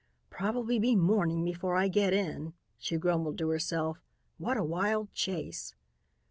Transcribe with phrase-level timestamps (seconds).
[0.31, 4.01] "Probably be morning before I get in," she grumbled to herself.
[4.39, 5.75] "What a wild chase!"